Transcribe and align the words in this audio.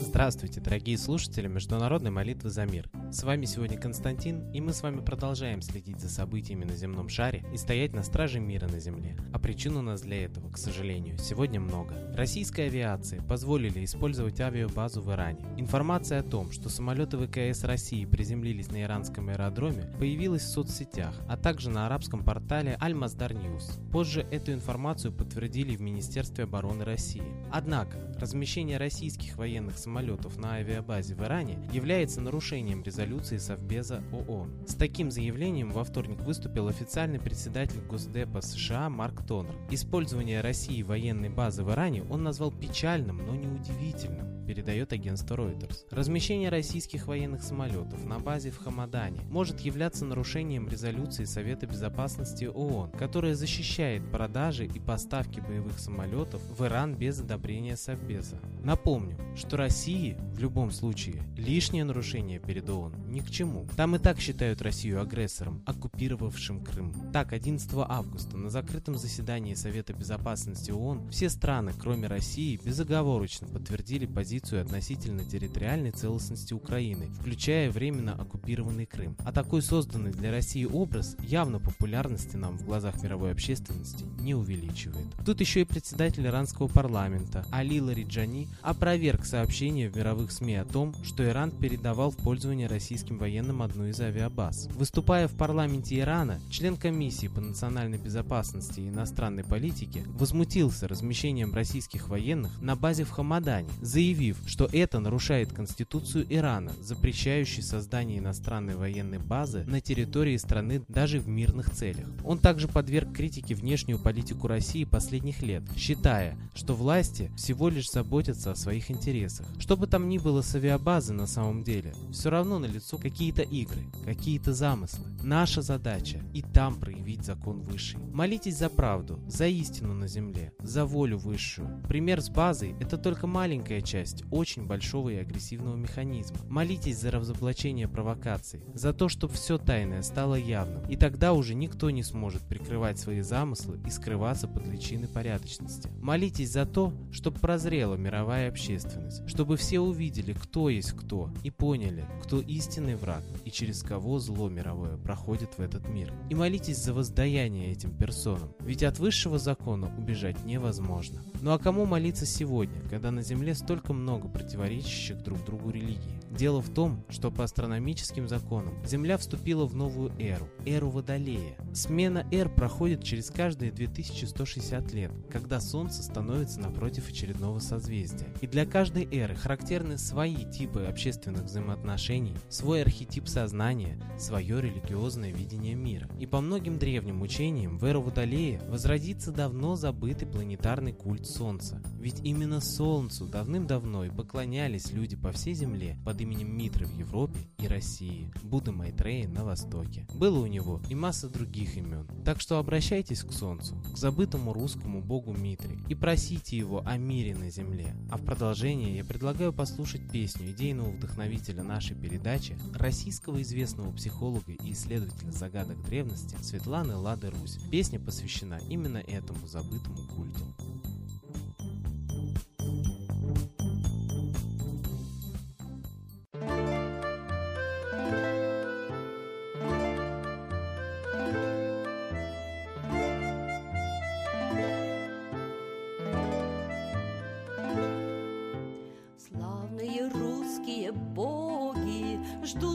Здравствуйте, 0.00 0.60
дорогие 0.60 0.98
слушатели 0.98 1.48
Международной 1.48 2.10
молитвы 2.10 2.50
за 2.50 2.66
мир. 2.66 2.90
С 3.14 3.22
вами 3.22 3.44
сегодня 3.44 3.78
Константин, 3.78 4.50
и 4.50 4.60
мы 4.60 4.72
с 4.72 4.82
вами 4.82 5.00
продолжаем 5.00 5.62
следить 5.62 6.00
за 6.00 6.08
событиями 6.08 6.64
на 6.64 6.74
земном 6.74 7.08
шаре 7.08 7.44
и 7.52 7.56
стоять 7.56 7.92
на 7.92 8.02
страже 8.02 8.40
мира 8.40 8.66
на 8.66 8.80
земле. 8.80 9.16
А 9.32 9.38
причин 9.38 9.76
у 9.76 9.82
нас 9.82 10.00
для 10.00 10.24
этого, 10.24 10.50
к 10.50 10.58
сожалению, 10.58 11.16
сегодня 11.18 11.60
много. 11.60 11.94
Российской 12.16 12.66
авиации 12.66 13.22
позволили 13.28 13.84
использовать 13.84 14.40
авиабазу 14.40 15.00
в 15.00 15.12
Иране. 15.12 15.46
Информация 15.56 16.18
о 16.18 16.22
том, 16.24 16.50
что 16.50 16.68
самолеты 16.68 17.16
ВКС 17.16 17.62
России 17.62 18.04
приземлились 18.04 18.72
на 18.72 18.82
иранском 18.82 19.28
аэродроме, 19.28 19.84
появилась 20.00 20.42
в 20.42 20.48
соцсетях, 20.48 21.14
а 21.28 21.36
также 21.36 21.70
на 21.70 21.86
арабском 21.86 22.24
портале 22.24 22.76
Al-Masdar 22.82 23.32
News. 23.32 23.78
Позже 23.92 24.26
эту 24.32 24.52
информацию 24.52 25.12
подтвердили 25.12 25.76
в 25.76 25.80
Министерстве 25.80 26.44
обороны 26.44 26.84
России. 26.84 27.22
Однако, 27.52 28.12
размещение 28.18 28.76
российских 28.76 29.36
военных 29.36 29.78
самолетов 29.78 30.36
на 30.36 30.54
авиабазе 30.54 31.14
в 31.14 31.22
Иране 31.22 31.60
является 31.72 32.20
нарушением 32.20 32.82
резолюции 32.82 33.03
резолюции 33.04 33.36
Совбеза 33.36 34.02
ООН. 34.12 34.50
С 34.66 34.74
таким 34.74 35.10
заявлением 35.10 35.70
во 35.70 35.84
вторник 35.84 36.20
выступил 36.20 36.68
официальный 36.68 37.20
председатель 37.20 37.80
Госдепа 37.88 38.40
США 38.40 38.88
Марк 38.88 39.26
Тонер. 39.26 39.54
Использование 39.70 40.40
России 40.40 40.82
военной 40.82 41.28
базы 41.28 41.62
в 41.64 41.70
Иране 41.70 42.02
он 42.04 42.22
назвал 42.22 42.50
печальным, 42.50 43.18
но 43.26 43.34
не 43.34 43.46
удивительным 43.46 44.43
передает 44.44 44.92
агентство 44.92 45.36
Reuters. 45.36 45.86
Размещение 45.90 46.48
российских 46.48 47.06
военных 47.06 47.42
самолетов 47.42 48.04
на 48.04 48.18
базе 48.18 48.50
в 48.50 48.58
Хамадане 48.58 49.20
может 49.30 49.60
являться 49.60 50.04
нарушением 50.04 50.68
резолюции 50.68 51.24
Совета 51.24 51.66
Безопасности 51.66 52.44
ООН, 52.44 52.92
которая 52.92 53.34
защищает 53.34 54.08
продажи 54.10 54.66
и 54.66 54.78
поставки 54.78 55.40
боевых 55.40 55.78
самолетов 55.78 56.42
в 56.56 56.64
Иран 56.64 56.94
без 56.94 57.20
одобрения 57.20 57.76
Совбеза. 57.76 58.38
Напомню, 58.62 59.16
что 59.36 59.56
России 59.56 60.16
в 60.34 60.38
любом 60.38 60.70
случае 60.70 61.22
лишнее 61.36 61.84
нарушение 61.84 62.38
перед 62.38 62.68
ООН 62.68 63.10
ни 63.10 63.20
к 63.20 63.30
чему. 63.30 63.66
Там 63.76 63.96
и 63.96 63.98
так 63.98 64.20
считают 64.20 64.62
Россию 64.62 65.00
агрессором, 65.00 65.62
оккупировавшим 65.66 66.62
Крым. 66.64 66.92
Так, 67.12 67.32
11 67.32 67.70
августа 67.74 68.36
на 68.36 68.50
закрытом 68.50 68.96
заседании 68.96 69.54
Совета 69.54 69.92
Безопасности 69.92 70.70
ООН 70.70 71.08
все 71.10 71.28
страны, 71.28 71.72
кроме 71.78 72.08
России, 72.08 72.60
безоговорочно 72.62 73.46
подтвердили 73.48 74.06
позицию 74.06 74.33
позицию 74.34 74.62
относительно 74.62 75.24
территориальной 75.24 75.92
целостности 75.92 76.54
Украины, 76.54 77.08
включая 77.20 77.70
временно 77.70 78.14
оккупированный 78.14 78.84
Крым. 78.84 79.16
А 79.24 79.30
такой 79.30 79.62
созданный 79.62 80.10
для 80.10 80.32
России 80.32 80.64
образ 80.64 81.16
явно 81.20 81.60
популярности 81.60 82.34
нам 82.34 82.58
в 82.58 82.64
глазах 82.64 83.00
мировой 83.00 83.30
общественности 83.30 84.04
не 84.18 84.34
увеличивает. 84.34 85.06
Тут 85.24 85.40
еще 85.40 85.60
и 85.60 85.64
председатель 85.64 86.26
иранского 86.26 86.66
парламента 86.66 87.46
Али 87.52 87.80
Лариджани 87.80 88.48
опроверг 88.60 89.24
сообщение 89.24 89.88
в 89.88 89.96
мировых 89.96 90.32
СМИ 90.32 90.56
о 90.56 90.64
том, 90.64 90.96
что 91.04 91.24
Иран 91.24 91.52
передавал 91.52 92.10
в 92.10 92.16
пользование 92.16 92.66
российским 92.66 93.18
военным 93.18 93.62
одну 93.62 93.86
из 93.86 94.00
авиабаз. 94.00 94.66
Выступая 94.74 95.28
в 95.28 95.36
парламенте 95.36 96.00
Ирана, 96.00 96.40
член 96.50 96.76
комиссии 96.76 97.28
по 97.28 97.40
национальной 97.40 97.98
безопасности 97.98 98.80
и 98.80 98.88
иностранной 98.88 99.44
политике 99.44 100.02
возмутился 100.08 100.88
размещением 100.88 101.54
российских 101.54 102.08
военных 102.08 102.60
на 102.60 102.74
базе 102.74 103.04
в 103.04 103.10
Хамадане, 103.10 103.68
заявив, 103.80 104.23
заявив, 104.24 104.38
что 104.46 104.68
это 104.72 105.00
нарушает 105.00 105.52
Конституцию 105.52 106.26
Ирана, 106.28 106.72
запрещающую 106.80 107.62
создание 107.62 108.18
иностранной 108.18 108.76
военной 108.76 109.18
базы 109.18 109.64
на 109.66 109.80
территории 109.80 110.36
страны 110.36 110.82
даже 110.88 111.20
в 111.20 111.28
мирных 111.28 111.70
целях. 111.70 112.06
Он 112.24 112.38
также 112.38 112.68
подверг 112.68 113.12
критике 113.12 113.54
внешнюю 113.54 113.98
политику 113.98 114.46
России 114.46 114.84
последних 114.84 115.42
лет, 115.42 115.62
считая, 115.76 116.38
что 116.54 116.74
власти 116.74 117.30
всего 117.36 117.68
лишь 117.68 117.90
заботятся 117.90 118.52
о 118.52 118.56
своих 118.56 118.90
интересах. 118.90 119.46
Что 119.58 119.76
бы 119.76 119.86
там 119.86 120.08
ни 120.08 120.18
было 120.18 120.42
с 120.42 120.54
авиабазой 120.54 121.16
на 121.16 121.26
самом 121.26 121.64
деле, 121.64 121.94
все 122.12 122.30
равно 122.30 122.58
налицо 122.58 122.96
какие-то 122.96 123.42
игры, 123.42 123.84
какие-то 124.04 124.52
замыслы. 124.52 125.04
Наша 125.22 125.62
задача 125.62 126.22
и 126.32 126.42
там 126.42 126.76
проявить 126.76 127.24
закон 127.24 127.60
высший. 127.60 128.00
Молитесь 128.12 128.58
за 128.58 128.68
правду, 128.68 129.20
за 129.26 129.46
истину 129.46 129.94
на 129.94 130.08
земле, 130.08 130.52
за 130.60 130.84
волю 130.84 131.18
высшую. 131.18 131.82
Пример 131.88 132.20
с 132.20 132.28
базой– 132.28 132.74
это 132.80 132.96
только 132.98 133.26
маленькая 133.26 133.80
часть 133.80 134.13
часть 134.14 134.24
очень 134.30 134.66
большого 134.66 135.10
и 135.10 135.16
агрессивного 135.16 135.76
механизма. 135.76 136.38
Молитесь 136.48 136.98
за 136.98 137.10
разоблачение 137.10 137.88
провокаций, 137.88 138.62
за 138.74 138.92
то, 138.92 139.08
чтобы 139.08 139.34
все 139.34 139.58
тайное 139.58 140.02
стало 140.02 140.34
явным, 140.34 140.84
и 140.88 140.96
тогда 140.96 141.32
уже 141.32 141.54
никто 141.54 141.90
не 141.90 142.02
сможет 142.02 142.42
прикрывать 142.42 142.98
свои 142.98 143.20
замыслы 143.20 143.80
и 143.86 143.90
скрываться 143.90 144.48
под 144.48 144.66
личиной 144.66 145.08
порядочности. 145.08 145.90
Молитесь 146.00 146.52
за 146.52 146.66
то, 146.66 146.92
чтобы 147.12 147.38
прозрела 147.40 147.96
мировая 147.96 148.48
общественность, 148.48 149.26
чтобы 149.28 149.56
все 149.56 149.80
увидели, 149.80 150.32
кто 150.32 150.68
есть 150.68 150.92
кто, 150.92 151.30
и 151.42 151.50
поняли, 151.50 152.06
кто 152.22 152.40
истинный 152.40 152.96
враг 152.96 153.24
и 153.44 153.50
через 153.50 153.82
кого 153.82 154.18
зло 154.18 154.48
мировое 154.48 154.96
проходит 154.96 155.58
в 155.58 155.60
этот 155.60 155.88
мир. 155.88 156.12
И 156.30 156.34
молитесь 156.34 156.78
за 156.78 156.94
воздаяние 156.94 157.72
этим 157.72 157.96
персонам, 157.96 158.52
ведь 158.60 158.82
от 158.82 158.98
высшего 158.98 159.38
закона 159.38 159.92
убежать 159.98 160.44
невозможно. 160.44 161.22
Ну 161.40 161.52
а 161.52 161.58
кому 161.58 161.84
молиться 161.84 162.26
сегодня, 162.26 162.80
когда 162.88 163.10
на 163.10 163.22
земле 163.22 163.54
столько 163.54 163.92
много 163.92 164.03
противоречащих 164.28 165.22
друг 165.22 165.44
другу 165.44 165.70
религий? 165.70 166.20
Дело 166.30 166.60
в 166.60 166.68
том, 166.68 167.04
что 167.08 167.30
по 167.30 167.44
астрономическим 167.44 168.28
законам 168.28 168.74
Земля 168.84 169.18
вступила 169.18 169.66
в 169.66 169.76
новую 169.76 170.12
эру, 170.18 170.48
эру 170.66 170.90
Водолея. 170.90 171.56
Смена 171.72 172.26
эр 172.32 172.48
проходит 172.48 173.04
через 173.04 173.30
каждые 173.30 173.70
2160 173.70 174.92
лет, 174.92 175.12
когда 175.30 175.60
Солнце 175.60 176.02
становится 176.02 176.58
напротив 176.60 177.08
очередного 177.08 177.60
созвездия. 177.60 178.26
И 178.40 178.46
для 178.46 178.66
каждой 178.66 179.08
эры 179.12 179.36
характерны 179.36 179.96
свои 179.96 180.44
типы 180.50 180.82
общественных 180.84 181.44
взаимоотношений, 181.44 182.36
свой 182.48 182.82
архетип 182.82 183.28
сознания, 183.28 183.98
свое 184.18 184.60
религиозное 184.60 185.30
видение 185.30 185.74
мира. 185.74 186.08
И 186.18 186.26
по 186.26 186.40
многим 186.40 186.78
древним 186.78 187.22
учениям 187.22 187.78
в 187.78 187.84
эру 187.84 188.02
Водолея 188.02 188.60
возродится 188.68 189.30
давно 189.30 189.76
забытый 189.76 190.26
планетарный 190.26 190.92
культ 190.92 191.26
Солнца. 191.26 191.80
Ведь 192.00 192.20
именно 192.24 192.60
Солнцу 192.60 193.26
давным-давно 193.26 193.93
и 194.02 194.10
поклонялись 194.10 194.90
люди 194.90 195.14
по 195.14 195.30
всей 195.30 195.54
Земле 195.54 195.98
под 196.04 196.20
именем 196.20 196.56
Митры 196.56 196.86
в 196.86 196.98
Европе 196.98 197.38
и 197.58 197.68
России, 197.68 198.32
Будда 198.42 198.72
Майтрея 198.72 199.28
на 199.28 199.44
Востоке. 199.44 200.06
Было 200.14 200.40
у 200.40 200.46
него 200.46 200.80
и 200.88 200.94
масса 200.94 201.28
других 201.28 201.76
имен. 201.76 202.08
Так 202.24 202.40
что 202.40 202.58
обращайтесь 202.58 203.22
к 203.22 203.32
Солнцу, 203.32 203.76
к 203.92 203.96
забытому 203.98 204.52
русскому 204.52 205.02
богу 205.02 205.32
Митре, 205.32 205.78
и 205.88 205.94
просите 205.94 206.56
его 206.56 206.82
о 206.84 206.96
мире 206.96 207.36
на 207.36 207.50
земле. 207.50 207.94
А 208.10 208.16
в 208.16 208.24
продолжение 208.24 208.96
я 208.96 209.04
предлагаю 209.04 209.52
послушать 209.52 210.10
песню 210.10 210.50
идейного 210.50 210.90
вдохновителя 210.90 211.62
нашей 211.62 211.94
передачи, 211.94 212.58
российского 212.72 213.42
известного 213.42 213.92
психолога 213.92 214.52
и 214.52 214.72
исследователя 214.72 215.30
загадок 215.30 215.80
древности 215.84 216.36
Светланы 216.42 216.96
Лады 216.96 217.30
Русь. 217.30 217.58
Песня 217.70 218.00
посвящена 218.00 218.58
именно 218.68 218.98
этому 218.98 219.46
забытому 219.46 219.98
культу. 220.16 220.93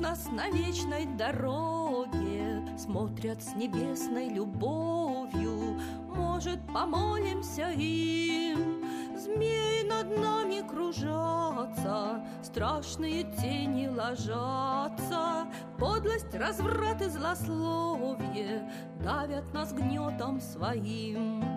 Нас 0.00 0.28
на 0.32 0.48
вечной 0.50 1.06
дороге, 1.06 2.64
Смотрят 2.78 3.42
с 3.42 3.54
небесной 3.54 4.28
любовью, 4.28 5.78
Может, 6.08 6.60
помолимся 6.72 7.70
им. 7.70 8.84
Змеи 9.16 9.86
над 9.86 10.16
нами 10.16 10.66
кружатся, 10.66 12.24
Страшные 12.42 13.24
тени 13.24 13.88
ложатся, 13.88 15.46
Подлость, 15.78 16.34
разврат 16.34 17.02
и 17.02 17.08
злословие 17.08 18.70
Давят 19.02 19.52
нас 19.52 19.72
гнетом 19.72 20.40
своим. 20.40 21.49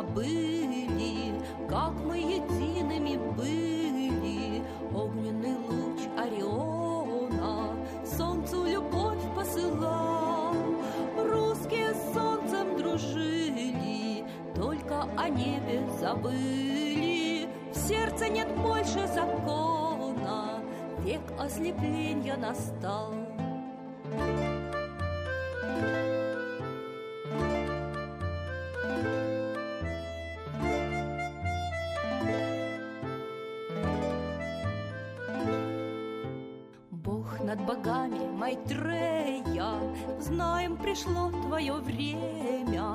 забыли, 0.00 1.34
как 1.68 1.92
мы 2.04 2.16
едиными 2.18 3.16
были. 3.36 4.62
Огненный 4.94 5.56
луч 5.56 6.00
Ориона 6.18 7.74
солнцу 8.04 8.64
любовь 8.64 9.22
посылал. 9.36 10.54
Русские 11.16 11.94
с 11.94 12.14
солнцем 12.14 12.76
дружили, 12.76 14.24
только 14.54 15.06
о 15.16 15.28
небе 15.28 15.82
забыли. 16.00 17.48
В 17.72 17.76
сердце 17.76 18.28
нет 18.28 18.48
больше 18.56 19.06
закона, 19.14 20.62
век 21.00 21.22
ослепления 21.38 22.36
настал. 22.36 23.14
thank 24.12 24.40
you 24.44 24.49
над 37.50 37.66
богами, 37.66 38.28
Майтрея, 38.30 39.74
Знаем, 40.20 40.76
пришло 40.76 41.30
твое 41.30 41.72
время. 41.72 42.94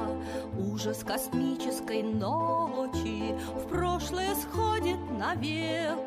Ужас 0.58 1.04
космической 1.04 2.02
ночи 2.02 3.36
В 3.54 3.68
прошлое 3.68 4.34
сходит 4.36 4.98
навек. 5.20 6.00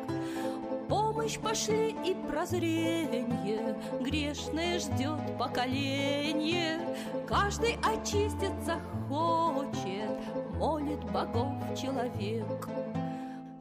Помощь 0.87 1.37
пошли 1.37 1.95
и 2.03 2.15
прозрение, 2.27 3.77
Грешное 4.01 4.79
ждет 4.79 5.37
поколение. 5.37 6.79
Каждый 7.27 7.77
очиститься 7.83 8.79
хочет, 9.07 10.09
Молит 10.57 11.03
богов 11.11 11.53
человек. 11.79 12.67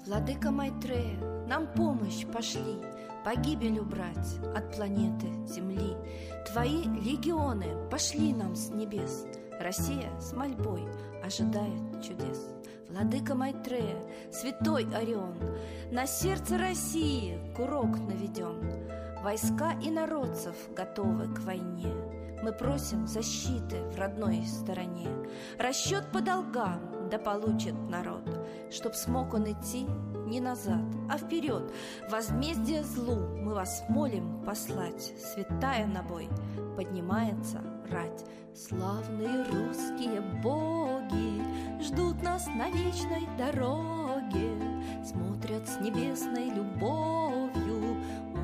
Владыка 0.06 0.50
Майтрея, 0.50 1.18
нам 1.46 1.66
помощь 1.66 2.24
пошли, 2.24 2.80
Погибель 3.28 3.78
убрать 3.80 4.38
от 4.56 4.74
планеты 4.74 5.26
Земли. 5.44 5.98
Твои 6.50 6.84
легионы 6.84 7.66
пошли 7.90 8.32
нам 8.32 8.56
с 8.56 8.70
небес, 8.70 9.26
Россия 9.60 10.08
с 10.18 10.32
мольбой 10.32 10.82
ожидает 11.22 12.02
чудес. 12.02 12.48
Владыка 12.88 13.34
Майтрея, 13.34 13.98
святой 14.32 14.88
Орион, 14.94 15.36
На 15.92 16.06
сердце 16.06 16.56
России 16.56 17.38
курок 17.54 17.98
наведен. 17.98 18.62
Войска 19.22 19.74
и 19.82 19.90
народцев 19.90 20.56
готовы 20.74 21.26
к 21.34 21.40
войне. 21.40 21.92
Мы 22.42 22.52
просим 22.52 23.06
защиты 23.06 23.82
в 23.90 23.98
родной 23.98 24.42
стороне. 24.46 25.06
Расчет 25.58 26.10
по 26.12 26.22
долгам 26.22 26.80
да 27.10 27.18
получит 27.18 27.74
народ, 27.90 28.24
Чтоб 28.70 28.94
смог 28.94 29.34
он 29.34 29.52
идти 29.52 29.86
не 30.28 30.40
назад, 30.40 30.84
а 31.10 31.18
вперед. 31.18 31.72
Возмездие 32.10 32.84
злу 32.84 33.16
мы 33.36 33.54
вас 33.54 33.84
молим 33.88 34.42
послать. 34.44 35.12
Святая 35.18 35.86
на 35.86 36.02
бой 36.02 36.28
поднимается 36.76 37.62
рать. 37.90 38.24
Славные 38.54 39.44
русские 39.44 40.20
боги 40.42 41.42
ждут 41.82 42.22
нас 42.22 42.46
на 42.46 42.70
вечной 42.70 43.26
дороге, 43.36 44.50
Смотрят 45.04 45.68
с 45.68 45.80
небесной 45.80 46.50
любовью, 46.50 47.96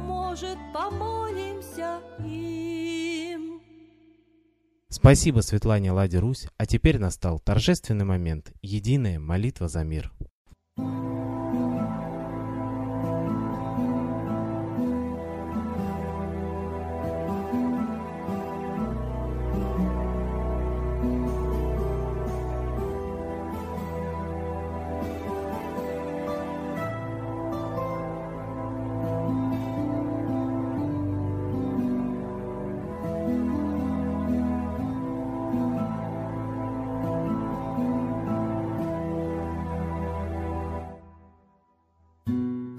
может, 0.06 0.58
помолимся 0.72 2.00
им. 2.24 3.60
Спасибо 4.88 5.40
Светлане 5.40 5.90
Ладе 5.92 6.18
Русь, 6.18 6.46
а 6.56 6.66
теперь 6.66 6.98
настал 6.98 7.40
торжественный 7.40 8.04
момент– 8.04 8.52
единая 8.62 9.18
молитва 9.18 9.68
за 9.68 9.82
мир. 9.82 10.12